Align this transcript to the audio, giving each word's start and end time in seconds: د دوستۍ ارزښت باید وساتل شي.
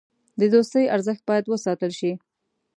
د 0.39 0.41
دوستۍ 0.53 0.85
ارزښت 0.95 1.21
باید 1.29 1.45
وساتل 1.47 1.91
شي. 1.99 2.11